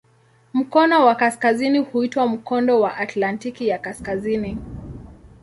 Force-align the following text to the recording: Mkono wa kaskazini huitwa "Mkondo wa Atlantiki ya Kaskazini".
Mkono 0.53 1.05
wa 1.05 1.15
kaskazini 1.15 1.79
huitwa 1.79 2.27
"Mkondo 2.27 2.79
wa 2.81 2.97
Atlantiki 2.97 3.67
ya 3.67 3.79
Kaskazini". 3.79 4.57